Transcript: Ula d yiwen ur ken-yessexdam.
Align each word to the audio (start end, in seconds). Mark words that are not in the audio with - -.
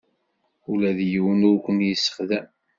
Ula 0.71 0.91
d 0.97 0.99
yiwen 1.11 1.47
ur 1.51 1.57
ken-yessexdam. 1.65 2.47